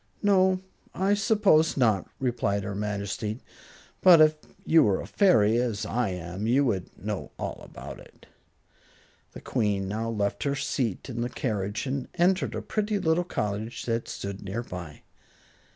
[0.23, 0.61] "No,
[0.95, 3.39] I suppose not," replied her Majesty.
[4.01, 4.35] "But if
[4.65, 8.25] you were a fairy, as I am, you would know all about it."
[9.33, 13.85] The Queen now left her seat in the carriage and entered a pretty little cottage
[13.85, 15.03] that stood near by.